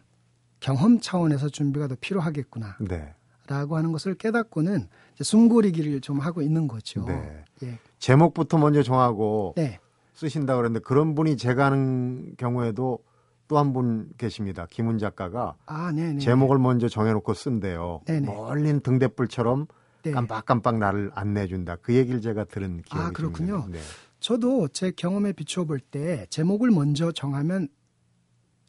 [0.59, 2.77] 경험 차원에서 준비가 더 필요하겠구나.
[2.81, 3.15] 네.
[3.47, 7.05] 라고 하는 것을 깨닫고는 이제 숨고르기를 좀 하고 있는 거죠.
[7.05, 7.43] 네.
[7.63, 7.79] 예.
[7.99, 9.79] 제목부터 먼저 정하고 네.
[10.13, 12.99] 쓰신다 그랬는데 그런 분이 제가 아는 경우에도
[13.47, 14.65] 또 한 분 계십니다.
[14.71, 16.19] 김훈 작가가 아, 네, 네.
[16.19, 18.01] 제목을 먼저 정해놓고 쓴대요.
[18.05, 18.25] 네네.
[18.25, 19.67] 멀린 등대불처럼
[20.01, 20.11] 네.
[20.11, 21.75] 깜빡깜빡 나를 안내준다.
[21.77, 23.67] 그 얘기를 제가 들은 기억이 아, 좀 그렇군요.
[23.69, 23.77] 네.
[24.19, 27.67] 저도 제 경험에 비추어 볼 때 제목을 먼저 정하면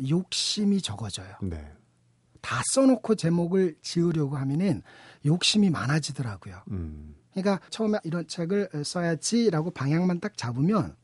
[0.07, 1.29] 욕심이 적어져요.
[1.41, 1.65] 네.
[2.47, 4.83] 다 써놓고 제목을 지으려고 하면은
[5.25, 6.63] 욕심이 많아지더라고요.
[6.71, 7.17] 음.
[7.33, 10.95] 그러니까 처음에 이런 책을 써야지라고 방향만 딱 잡으면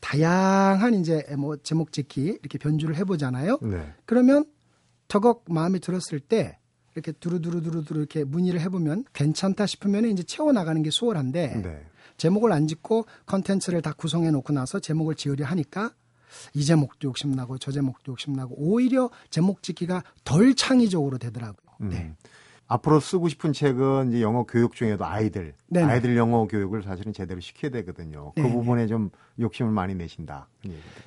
[0.00, 3.58] 다양한 이제 뭐 제목 짓기 이렇게 변주를 해보잖아요.
[3.60, 3.92] 네.
[4.06, 4.46] 그러면
[5.08, 6.58] 더욱 마음에 들었을 때
[6.94, 11.86] 이렇게 두루두루두루두루 이렇게 문의를 해보면 괜찮다 싶으면 이제 채워나가는 게 수월한데 네.
[12.16, 15.92] 제목을 안 짓고 컨텐츠를 다 구성해 놓고 나서 제목을 지으려 하니까
[16.54, 21.76] 이 제목도 욕심나고 저 제목도 욕심나고 오히려 제목 짓기가 덜 창의적으로 되더라고요.
[21.82, 21.88] 음.
[21.90, 22.12] 네.
[22.70, 25.90] 앞으로 쓰고 싶은 책은 이제 영어 교육 중에도 아이들, 네네.
[25.90, 28.32] 아이들 영어 교육을 사실은 제대로 시켜야 되거든요.
[28.34, 28.52] 그 네네.
[28.52, 29.08] 부분에 좀
[29.40, 30.48] 욕심을 많이 내신다.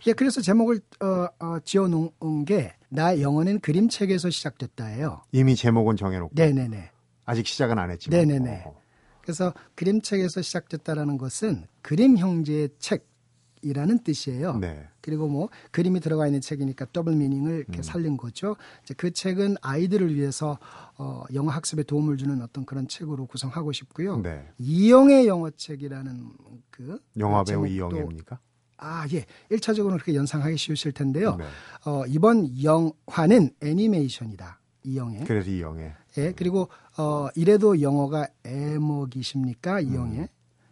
[0.07, 5.21] 예, 그래서 제목을 어, 어, 지어놓은 게 나 영어는 그림책에서 시작됐다예요.
[5.31, 6.91] 이미 제목은 정해놓고 네네네.
[7.25, 8.19] 아직 시작은 안 했지만.
[8.27, 8.63] 네네네.
[8.65, 8.75] 어.
[9.21, 13.07] 그래서 그림책에서 시작됐다라는 것은 그림 형제의 책
[13.61, 14.57] 이라는 뜻이에요.
[14.57, 14.87] 네.
[15.01, 18.55] 그리고 뭐 그림이 들어가 있는 책이니까 더블 미닝을 이렇게 살린 거죠.
[18.83, 20.57] 이제 그 책은 아이들을 위해서
[20.97, 24.17] 어, 영어 학습에 도움을 주는 어떤 그런 책으로 구성하고 싶고요.
[24.21, 24.47] 네.
[24.57, 26.31] 이영애 영어책이라는
[26.69, 28.39] 그 영화 배우 제목도- 이영애입니까?
[28.77, 29.25] 아, 예.
[29.51, 31.35] 1차적으로는 그렇게 연상하기 쉬우실 텐데요.
[31.35, 31.45] 네.
[31.85, 34.59] 어, 이번 영화는 애니메이션이다.
[34.83, 35.23] 이영애.
[35.25, 35.93] 그래서 이영애.
[36.17, 36.33] 예.
[36.35, 39.79] 그리고 어, 이래도 영어가 애먹이십니까?
[39.81, 39.91] 음.
[39.93, 40.29] 이영애.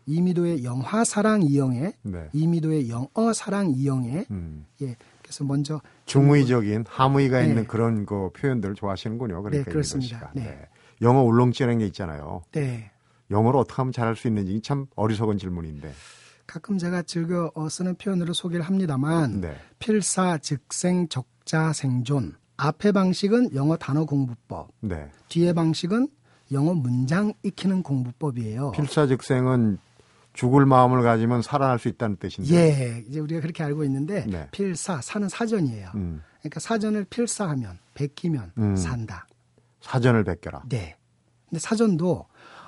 [0.09, 1.93] 이미도의 영화 사랑 이영애.
[2.01, 2.29] 네.
[2.33, 4.25] 이미도의 영어 사랑 이영애.
[4.31, 4.65] 음.
[4.81, 4.95] 예.
[5.21, 7.47] 그래서 먼저 중의적인 함의가 네.
[7.47, 9.43] 있는 그런 그 표현들을 좋아하시는군요.
[9.43, 10.17] 그러니까 네, 그렇습니다.
[10.17, 10.31] 씨가.
[10.33, 10.67] 네.
[11.01, 12.41] 영어 울렁증이라는 게 있잖아요.
[12.51, 12.89] 네.
[13.29, 15.93] 영어를 어떻게 하면 잘할 수 있는지 참 어리석은 질문인데.
[16.47, 19.55] 가끔 제가 즐겨 어, 쓰는 표현으로 소개를 합니다만 네.
[19.77, 25.11] 필사 즉생 적자 생존 앞의 방식은 영어 단어 공부법 네.
[25.27, 26.07] 뒤의 방식은
[26.51, 28.71] 영어 문장 익히는 공부법이에요.
[28.71, 29.77] 필사즉생은
[30.39, 32.55] 죽을 마음을 가지면 살아날 수 있다는 뜻인데.
[32.55, 34.47] 예, 이제 우리가 그렇게 알고 있는데 네.
[34.51, 35.91] 필사 사는 사전이에요.
[35.95, 38.75] 음, 그러니까 사전을 필사하면 베끼면 음.
[38.77, 39.27] 산다.
[39.81, 40.63] 사전을 베껴라.
[40.69, 40.95] 네.
[41.49, 42.25] 근데 사전도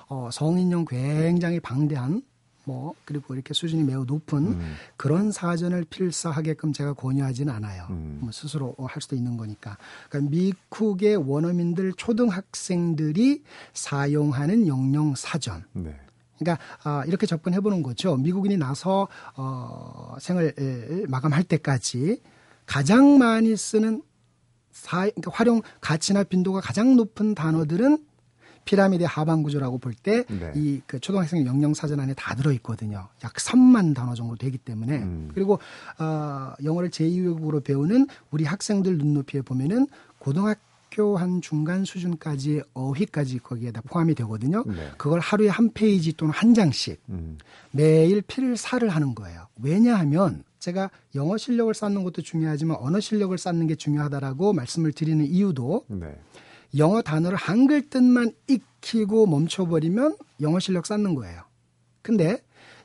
[0.10, 2.23] 어, 성인용 굉장히 방대한
[2.65, 7.88] 뭐 그리고 이렇게 수준이 매우 높은 음, 그런 사전을 필사하게끔 제가 권유하지는 않아요.
[7.91, 8.17] 음.
[8.19, 9.77] 뭐 스스로 할 수도 있는 거니까.
[10.10, 15.63] 그러니까 미국의 원어민들 초등학생들이 사용하는 영영 사전.
[15.71, 15.97] 네.
[16.41, 18.17] 그러니까 아, 이렇게 접근해 보는 거죠.
[18.17, 22.21] 미국인이 나서 어, 생을 마감할 때까지
[22.65, 24.01] 가장 많이 쓰는
[24.71, 28.06] 사, 그러니까 활용 가치나 빈도가 가장 높은 단어들은
[28.63, 30.51] 피라미드 하반 구조라고 볼때 네.
[30.56, 33.08] 이그 초등학생 영영 사전 안에 다 들어 있거든요.
[33.23, 35.32] 약 3만 단어 정도 되기 때문에 음.
[35.34, 35.60] 그리고
[35.99, 39.88] 어, 영어를 제2외국어로 배우는 우리 학생들 눈높이에 보면은
[40.19, 44.63] 고등학교 한 중간 수준까지의 어휘까지 거기에 다 포함이 되거든요.
[44.67, 44.91] 네.
[44.97, 47.38] 그걸 하루에 한 페이지 또는 한 장씩 음,
[47.71, 49.47] 매일 필사를 하는 거예요.
[49.62, 55.86] 왜냐하면 제가 영어 실력을 쌓는 것도 중요하지만 언어 실력을 쌓는 게 중요하다라고 말씀을 드리는 이유도
[55.88, 56.15] 네.
[56.77, 61.41] 영어 단어를 한글 뜻만 익히고 멈춰버리면 영어 실력 쌓는 거예요.
[62.01, 62.41] 근데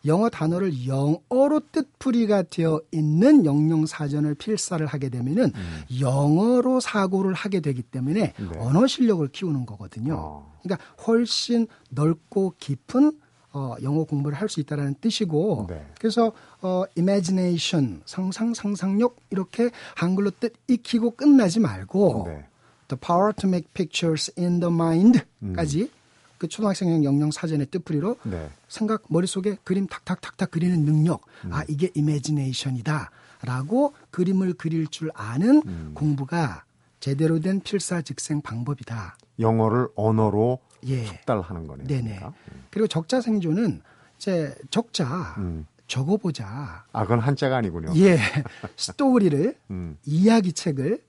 [0.07, 5.53] 영어 단어를 영어로 뜻풀이가 되어 있는 영영 사전을 필사를 하게 되면은
[6.01, 8.59] 영어로 사고를 하게 되기 때문에 네.
[8.59, 10.15] 언어 실력을 키우는 거거든요.
[10.17, 10.53] 어.
[10.63, 13.13] 그러니까 훨씬 넓고 깊은
[13.53, 15.87] 어, 영어 공부를 할 수 있다라는 뜻이고 네.
[15.99, 22.45] 그래서 어, imagination 상상 상상력 이렇게 한글로 뜻 익히고 끝나지 말고 네.
[22.89, 25.91] The power to make pictures in the mind까지
[26.39, 28.51] 그 초등학생용 영영 사전의 뜻풀이로 네.
[28.69, 31.53] 생각 머릿속에 그림 탁탁탁탁 그리는 능력 음.
[31.53, 35.93] 아 이게 imagination이다라고 그림을 그릴 줄 아는 음.
[35.95, 36.65] 공부가
[37.01, 39.17] 제대로 된 필사즉생 방법이다.
[39.39, 41.05] 영어를 언어로 예.
[41.05, 41.87] 숙달하는 거네요.
[41.87, 42.17] 네네.
[42.17, 42.33] 그러니까.
[42.71, 43.83] 그리고 적자 생존은
[44.17, 45.67] 이제 적자 음.
[45.87, 46.85] 적어보자.
[46.93, 47.93] 아, 그건 한자가 아니군요.
[47.97, 48.19] 예,
[48.77, 49.99] 스토리를 음.
[50.05, 51.01] 이야기 책을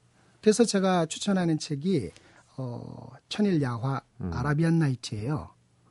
[0.41, 2.11] 그래서 제가 추천하는 책이
[2.57, 4.33] 어, 천일 야화 음.
[4.33, 5.49] 아라비안 나이트예요.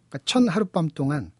[0.08, 1.32] 그러니까 천 하룻밤 동안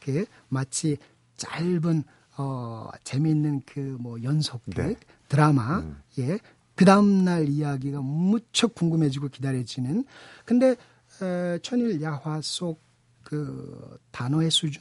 [0.00, 0.96] 그 마치
[1.36, 2.04] 짧은
[2.36, 4.96] 어, 재미있는 그 뭐 연속극 네.
[5.28, 6.02] 드라마 음.
[6.18, 6.38] 예.
[6.74, 10.04] 그 다음 날 이야기가 무척 궁금해지고 기다려지는
[10.44, 10.74] 근데
[11.22, 12.84] 에, 천일 야화 속
[13.24, 14.80] 그 단어의 수준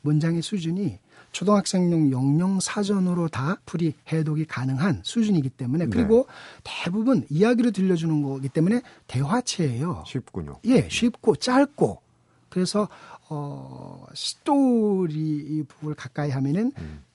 [0.00, 0.98] 문장의 수준이
[1.32, 6.26] 초등학생용 영영 사전으로 다 풀이 해독이 가능한 수준이기 때문에 그리고
[6.62, 10.04] 대부분 이야기로 들려주는 거기 때문에 대화체예요.
[10.06, 10.58] 쉽군요.
[10.66, 12.00] 예, 쉽고 짧고
[12.48, 12.88] 그래서
[13.30, 16.70] 어 스토리 부분을 가까이 하면은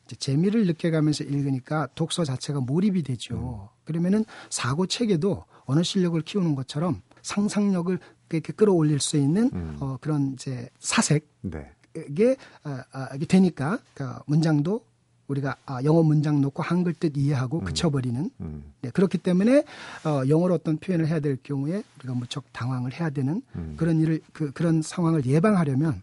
[0.06, 3.70] 이제 재미를 느껴가면서 읽으니까 독서 자체가 몰입이 되죠.
[3.84, 8.00] 그러면은 사고 체계도 언어 실력을 키우는 것처럼 상상력을
[8.30, 11.72] 이렇게 끌어올릴 수 있는 어 그런 이제 사색 네.
[12.10, 14.82] 이게 아, 아, 이게 되니까 그러니까 문장도
[15.28, 18.74] 우리가 아, 영어 문장 놓고 한글 뜻 이해하고 그쳐버리는 음.
[18.82, 19.64] 네, 그렇기 때문에
[20.06, 23.76] 어, 영어로 어떤 표현을 해야 될 경우에 우리가 무척 당황을 해야 되는 음.
[23.78, 26.02] 그런 일을 그, 그런 상황을 예방하려면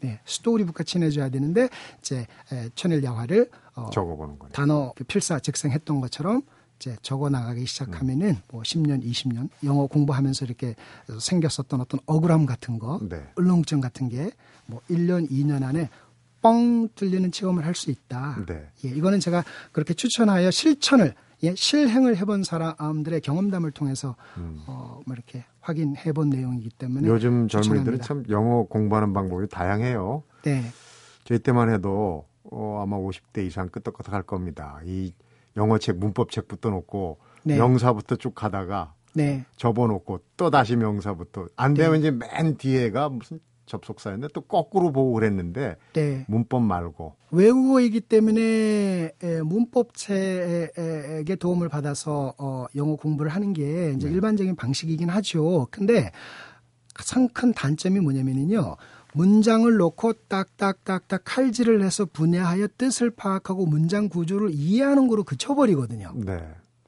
[0.00, 1.68] 네, 스토리북과 친해져야 되는데
[2.00, 4.52] 이제 에, 천일 야화를 어, 적어보는 거네요.
[4.52, 6.42] 단어 그 필사 즉생했던 것처럼
[6.82, 10.74] 이제 적어 나가기 시작하면은 뭐 10년, 20년 영어 공부하면서 이렇게
[11.20, 13.22] 생겼었던 어떤 억울함 같은 거, 네.
[13.36, 14.30] 울렁증 같은 게
[14.66, 15.88] 뭐 1년, 2년 안에
[16.40, 18.44] 뻥 뚫리는 체험을 할 수 있다.
[18.46, 18.68] 네.
[18.84, 21.14] 예, 이거는 제가 그렇게 추천하여 실천을
[21.44, 24.16] 예, 실행을 해본 사람들의 경험담을 통해서
[24.66, 27.12] 어, 뭐 이렇게 확인해 본 내용이기 때문에 음.
[27.14, 28.00] 요즘 젊은이들은.
[28.00, 30.22] 참 영어 공부하는 방법이 다양해요.
[30.42, 30.64] 네,
[31.24, 34.80] 저희 때만 해도 어, 아마 50대 이상 끄떡끄떡 할 겁니다.
[34.84, 35.12] 이
[35.56, 37.56] 영어책 문법책부터 놓고 네.
[37.56, 44.32] 명사부터 쭉 가다가 네, 접어놓고 또 다시 명사부터 안 되면 이제 맨 뒤에가 무슨 접속사였는데
[44.34, 46.24] 또 거꾸로 보고 그랬는데 네.
[46.28, 54.56] 문법 말고 외국어이기 때문에 에, 문법책의 도움을 받아서 어, 영어 공부를 하는 게 이제 일반적인
[54.56, 55.68] 방식이긴 하죠.
[55.70, 56.10] 근데
[56.94, 58.76] 가장 큰 단점이 뭐냐면요.
[59.12, 66.12] 문장을 놓고 딱딱딱딱 칼질을 해서 분해하여 뜻을 파악하고 문장 구조를 이해하는 거로 그쳐버리거든요.
[66.16, 66.42] 네.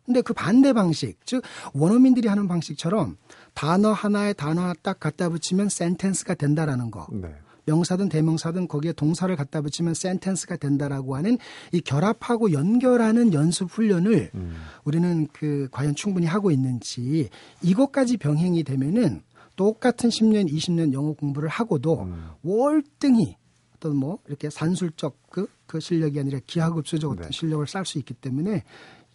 [0.04, 3.16] 근데 그 반대 방식, 즉 원어민들이 하는 방식처럼
[3.54, 7.06] 단어 하나에 단어 하나 딱 갖다 붙이면 센텐스가 된다라는 거.
[7.10, 7.34] 네.
[7.66, 11.38] 명사든 대명사든 거기에 동사를 갖다 붙이면 센텐스가 된다라고 하는
[11.72, 14.56] 이 결합하고 연결하는 연습 훈련을 음.
[14.84, 17.30] 우리는 그 과연 충분히 하고 있는지
[17.62, 19.22] 이것까지 병행이 되면은
[19.56, 22.30] 똑같은 10년, 20년 영어 공부를 하고도 음.
[22.42, 23.36] 월등히
[23.76, 27.30] 어떤 뭐 이렇게 산술적 그, 그 실력이 아니라 기하급수적 어떤 네.
[27.32, 28.64] 실력을 쌓을 수 있기 때문에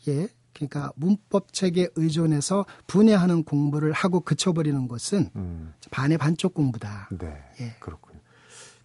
[0.08, 0.28] 예.
[0.54, 5.73] 그러니까 문법 책에 의존해서 분해하는 공부를 하고 그쳐버리는 것은 음.
[5.91, 7.10] 반의 반쪽 공부다.
[7.17, 7.28] 네.
[7.62, 7.75] 예.
[7.80, 8.19] 그렇군요.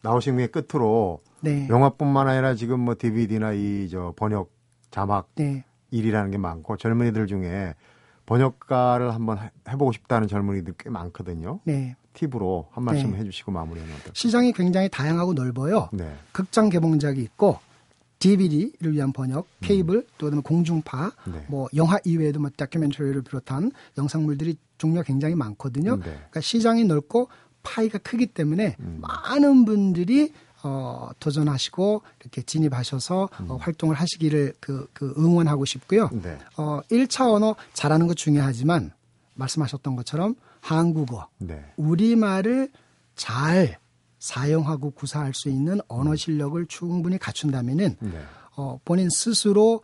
[0.02, 1.66] 나오신 분의 끝으로 네.
[1.68, 4.52] 영화뿐만 아니라 지금 뭐 DVD나 이 저 번역
[4.90, 5.64] 자막 네.
[5.90, 7.74] 일이라는 게 많고 젊은이들 중에
[8.26, 11.60] 번역가를 한번 해- 해보고 싶다는 젊은이들 꽤 많거든요.
[11.64, 11.96] 네.
[12.14, 13.18] 팁으로 한 말씀 네.
[13.18, 14.12] 해주시고 마무리하면 어떨까요?
[14.14, 15.88] 시장이 굉장히 다양하고 넓어요.
[15.92, 16.14] 네.
[16.32, 17.58] 극장 개봉작이 있고
[18.20, 21.32] DVD를 위한 번역, 케이블, 또 그다음에 공중파, 음.
[21.32, 21.44] 네.
[21.48, 25.96] 뭐 영화 이외에도 뭐 다큐멘터리를 비롯한 영상물들이 종류가 굉장히 많거든요.
[25.96, 26.02] 네.
[26.04, 27.28] 그러니까 시장이 넓고
[27.62, 28.98] 파이가 크기 때문에 음.
[29.02, 30.32] 많은 분들이
[30.64, 33.50] 어, 도전하시고 이렇게 진입하셔서 음.
[33.50, 36.08] 어, 활동을 하시기를 그, 그 응원하고 싶고요.
[36.10, 36.38] 네.
[36.56, 38.92] 어, 1차 언어 잘하는 거 중요하지만
[39.34, 41.62] 말씀하셨던 것처럼 한국어, 네.
[41.76, 42.70] 우리말을
[43.14, 43.78] 잘
[44.18, 48.22] 사용하고 구사할 수 있는 언어 실력을 충분히 갖춘다면은 네.
[48.56, 49.82] 어, 본인 스스로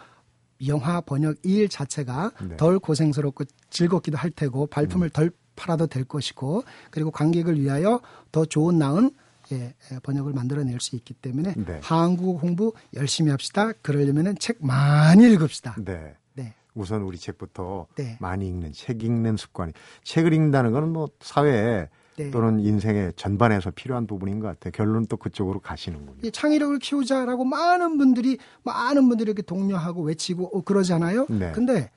[0.67, 2.57] 영화 번역 일 자체가 네.
[2.57, 8.01] 덜 고생스럽고 즐겁기도 할 테고 발품을 덜 팔아도 될 것이고 그리고 관객을 위하여
[8.33, 9.11] 더 좋은 나은
[9.53, 11.81] 예, 예, 번역을 만들어낼 수 있기 때문에 네.
[11.83, 13.73] 한국어 공부 열심히 합시다.
[13.83, 15.77] 그러려면은 책 많이 읽읍시다.
[15.85, 16.15] 네.
[16.35, 16.55] 네.
[16.75, 18.17] 우선 우리 책부터 네.
[18.21, 19.73] 많이 읽는 책 읽는 습관이
[20.05, 22.31] 책을 읽는다는 거는 뭐 사회에 네.
[22.31, 24.73] 또는 인생의 전반에서 필요한 부분인 것 같아요.
[24.73, 26.19] 결론은 또 그쪽으로 가시는군요.
[26.23, 31.27] 이 창의력을 키우자라고 많은 분들이 많은 분들이 이렇게 독려하고 외치고 어, 그러잖아요.
[31.31, 31.53] 네.
[31.53, 31.91] 근데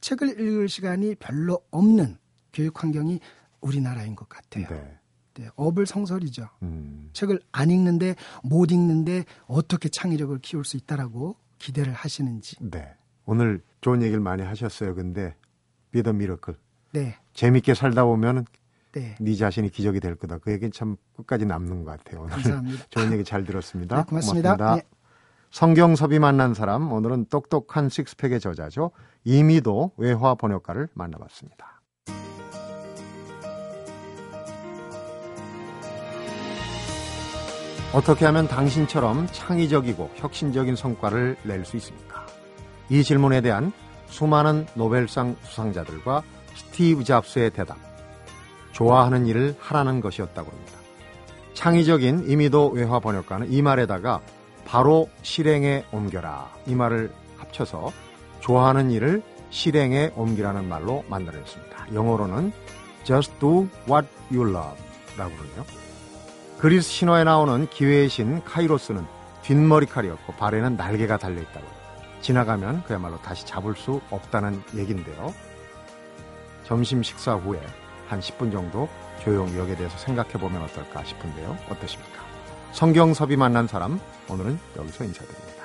[0.00, 2.18] 책을 읽을 시간이 별로 없는
[2.52, 3.20] 교육 환경이
[3.60, 4.66] 우리나라인 것 같아요.
[4.68, 4.98] 네.
[5.34, 6.48] 네, 어불성설이죠.
[6.62, 7.10] 음.
[7.12, 12.56] 책을 안 읽는데 못 읽는데 어떻게 창의력을 키울 수 있다라고 기대를 하시는지.
[12.60, 12.94] 네.
[13.26, 14.94] 오늘 좋은 얘기를 많이 하셨어요.
[14.94, 15.34] 근데
[15.90, 16.54] 비더 미러클
[16.92, 18.46] 네, 재밌게 살다 보면
[18.92, 20.38] 네, 네 자신이 기적이 될 거다.
[20.38, 22.22] 그 얘기는 참 끝까지 남는 것 같아요.
[22.22, 22.84] 오늘 감사합니다.
[22.90, 23.96] 좋은 얘기 잘 들었습니다.
[23.96, 24.76] 네, 고맙습니다.
[24.76, 24.82] 네.
[25.50, 28.90] 성경섭이 만난 사람 오늘은 똑똑한 식스팩의 저자죠.
[29.24, 31.73] 이미도 외화 번역가를 만나봤습니다.
[37.94, 42.26] 어떻게 하면 당신처럼 창의적이고 혁신적인 성과를 낼 수 있습니까?
[42.88, 43.72] 이 질문에 대한
[44.08, 46.24] 수많은 노벨상 수상자들과
[46.56, 47.76] 스티브 잡스의 대답.
[48.72, 50.72] 좋아하는 일을 하라는 것이었다고 합니다.
[51.54, 54.20] 창의적인 이미도 외화 번역가는 이 말에다가
[54.64, 57.92] 바로 실행에 옮겨라 이 말을 합쳐서
[58.40, 61.94] 좋아하는 일을 실행에 옮기라는 말로 만들어냈습니다.
[61.94, 62.52] 영어로는
[63.04, 64.76] just do what you love
[65.16, 65.83] 라고 그러죠.
[66.64, 69.04] 그리스 신화에 나오는 기회의 신 카이로스는
[69.42, 71.66] 뒷머리칼이었고 발에는 날개가 달려있다고.
[72.22, 75.34] 지나가면 그야말로 다시 잡을 수 없다는 얘긴데요.
[76.64, 77.60] 점심 식사 후에
[78.08, 78.88] 한 10분 정도
[79.22, 81.54] 조용히 여기에 대해서 생각해 보면 어떨까 싶은데요.
[81.68, 82.24] 어떠십니까?
[82.72, 84.00] 성경섭이 만난 사람
[84.30, 85.63] 오늘은 여기서 인사드립니다.